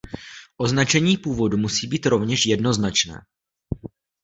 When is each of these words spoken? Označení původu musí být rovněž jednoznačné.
Označení 0.57 1.17
původu 1.17 1.57
musí 1.57 1.87
být 1.87 2.05
rovněž 2.05 2.45
jednoznačné. 2.45 3.21